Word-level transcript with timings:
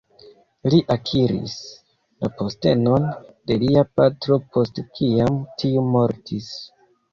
Li 0.73 0.77
akiris 0.93 1.53
la 2.25 2.31
postenon 2.39 3.05
de 3.51 3.59
lia 3.65 3.85
patro 4.01 4.41
post 4.57 4.83
kiam 4.99 5.39
tiu 5.63 5.87
mortis. 5.93 6.53